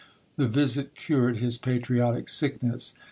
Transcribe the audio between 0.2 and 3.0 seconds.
The visit cured his patriotic sickness.